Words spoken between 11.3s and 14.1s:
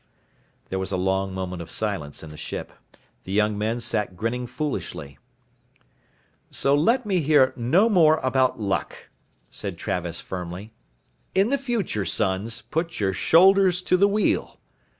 "In the future, sons, put your shoulders to the